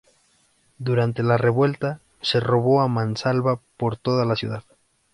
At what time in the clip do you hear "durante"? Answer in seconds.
0.79-1.21